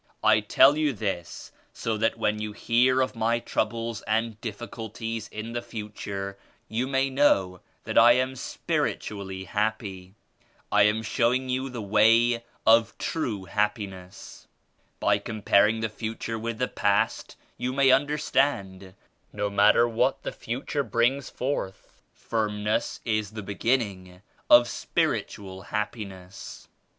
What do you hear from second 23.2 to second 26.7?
the beginning of spiritual happiness.